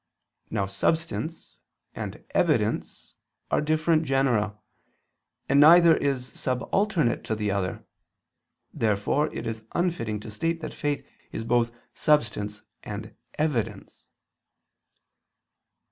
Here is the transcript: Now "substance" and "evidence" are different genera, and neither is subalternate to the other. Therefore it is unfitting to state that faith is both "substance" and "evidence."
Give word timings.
Now 0.49 0.65
"substance" 0.65 1.57
and 1.93 2.23
"evidence" 2.31 3.17
are 3.51 3.61
different 3.61 4.01
genera, 4.03 4.57
and 5.47 5.59
neither 5.59 5.95
is 5.95 6.31
subalternate 6.31 7.23
to 7.25 7.35
the 7.35 7.51
other. 7.51 7.85
Therefore 8.73 9.31
it 9.31 9.45
is 9.45 9.61
unfitting 9.73 10.19
to 10.21 10.31
state 10.31 10.59
that 10.61 10.73
faith 10.73 11.05
is 11.31 11.43
both 11.45 11.71
"substance" 11.93 12.63
and 12.81 13.15
"evidence." 13.37 14.09